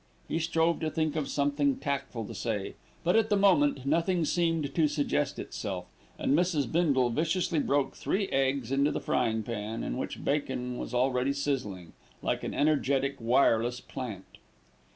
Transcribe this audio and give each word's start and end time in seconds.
He 0.27 0.39
strove 0.39 0.79
to 0.79 0.89
think 0.89 1.15
of 1.15 1.27
something 1.29 1.75
tactful 1.77 2.25
to 2.25 2.33
say; 2.33 2.73
but 3.03 3.15
at 3.15 3.29
the 3.29 3.37
moment 3.37 3.85
nothing 3.85 4.25
seemed 4.25 4.73
to 4.73 4.87
suggest 4.87 5.37
itself, 5.37 5.85
and 6.17 6.35
Mrs. 6.35 6.71
Bindle 6.71 7.11
viciously 7.11 7.59
broke 7.59 7.95
three 7.95 8.27
eggs 8.29 8.71
into 8.71 8.89
the 8.89 8.99
frying 8.99 9.43
pan 9.43 9.83
in 9.83 9.97
which 9.97 10.25
bacon 10.25 10.79
was 10.79 10.95
already 10.95 11.33
sizzling, 11.33 11.93
like 12.23 12.43
an 12.43 12.55
energetic 12.55 13.17
wireless 13.19 13.79
plant. 13.79 14.39